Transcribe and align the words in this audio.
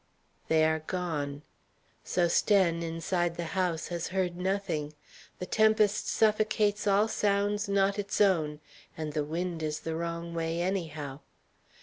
They 0.47 0.65
are 0.65 0.79
gone. 0.79 1.43
Sosthène, 2.03 2.81
inside 2.81 3.37
the 3.37 3.43
house, 3.53 3.89
has 3.89 4.07
heard 4.07 4.35
nothing. 4.35 4.95
The 5.37 5.45
tempest 5.45 6.07
suffocates 6.07 6.87
all 6.87 7.07
sounds 7.07 7.69
not 7.69 7.99
its 7.99 8.19
own, 8.19 8.61
and 8.97 9.13
the 9.13 9.23
wind 9.23 9.61
is 9.61 9.81
the 9.81 9.95
wrong 9.95 10.33
way 10.33 10.59
anyhow. 10.59 11.19